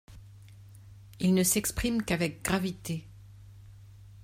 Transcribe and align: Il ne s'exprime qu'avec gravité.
Il 1.19 1.35
ne 1.35 1.43
s'exprime 1.43 2.01
qu'avec 2.01 2.41
gravité. 2.41 3.05